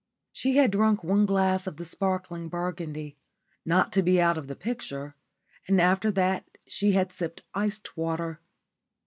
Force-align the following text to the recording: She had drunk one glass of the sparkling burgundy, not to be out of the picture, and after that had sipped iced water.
She 0.31 0.57
had 0.57 0.71
drunk 0.71 1.03
one 1.03 1.27
glass 1.27 1.67
of 1.67 1.77
the 1.77 1.85
sparkling 1.85 2.49
burgundy, 2.49 3.19
not 3.63 3.91
to 3.91 4.01
be 4.01 4.19
out 4.19 4.35
of 4.35 4.47
the 4.47 4.55
picture, 4.55 5.15
and 5.67 5.79
after 5.79 6.11
that 6.13 6.43
had 6.89 7.11
sipped 7.11 7.43
iced 7.53 7.95
water. 7.95 8.41